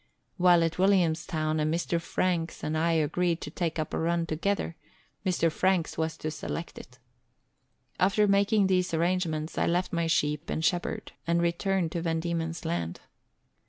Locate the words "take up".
3.51-3.93